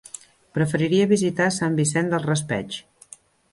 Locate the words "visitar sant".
1.11-1.79